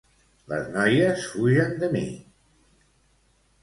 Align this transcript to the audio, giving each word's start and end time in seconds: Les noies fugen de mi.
Les 0.53 0.71
noies 0.77 1.27
fugen 1.35 1.79
de 1.85 1.93
mi. 1.95 2.05